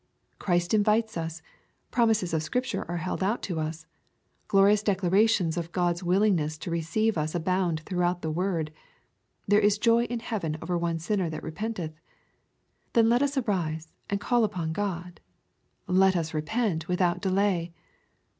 Christ 0.39 0.73
invites 0.73 1.15
us. 1.15 1.43
Promises 1.91 2.33
of 2.33 2.41
Scripture 2.41 2.89
are 2.89 2.97
held 2.97 3.21
out 3.21 3.43
to 3.43 3.59
us. 3.59 3.85
Glorious 4.47 4.81
declarations 4.81 5.57
of 5.57 5.71
God's 5.71 6.01
willingness 6.01 6.57
to 6.57 6.71
re 6.71 6.81
ceive 6.81 7.19
us 7.19 7.35
abound 7.35 7.81
throughout 7.81 8.23
the 8.23 8.31
word." 8.31 8.71
There 9.47 9.59
is 9.59 9.77
joy 9.77 10.05
in 10.05 10.19
heaven 10.21 10.57
over 10.59 10.75
one 10.75 10.97
sinner 10.97 11.29
that 11.29 11.43
repenteth." 11.43 11.99
Then 12.93 13.09
let 13.09 13.21
us 13.21 13.37
arise 13.37 13.91
and 14.09 14.19
call 14.19 14.43
upon 14.43 14.73
God. 14.73 15.19
Let 15.85 16.17
us 16.17 16.33
repent 16.33 16.87
without 16.87 17.21
delay. 17.21 17.71